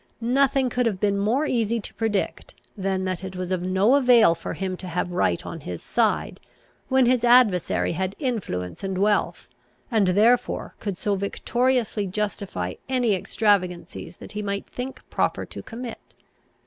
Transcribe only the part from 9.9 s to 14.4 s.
and therefore could so victoriously justify any extravagancies that